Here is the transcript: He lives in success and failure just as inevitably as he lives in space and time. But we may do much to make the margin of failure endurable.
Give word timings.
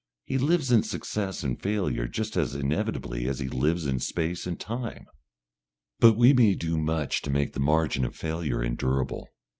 He 0.25 0.39
lives 0.39 0.71
in 0.71 0.81
success 0.81 1.43
and 1.43 1.61
failure 1.61 2.07
just 2.07 2.35
as 2.35 2.55
inevitably 2.55 3.27
as 3.27 3.37
he 3.37 3.47
lives 3.47 3.85
in 3.85 3.99
space 3.99 4.47
and 4.47 4.59
time. 4.59 5.05
But 5.99 6.17
we 6.17 6.33
may 6.33 6.55
do 6.55 6.75
much 6.79 7.21
to 7.21 7.29
make 7.29 7.53
the 7.53 7.59
margin 7.59 8.03
of 8.03 8.15
failure 8.15 8.63
endurable. 8.63 9.27